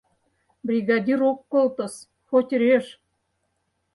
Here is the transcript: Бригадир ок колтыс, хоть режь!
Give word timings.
Бригадир 0.65 1.19
ок 1.29 1.39
колтыс, 1.51 1.95
хоть 2.29 2.51
режь! 2.61 2.91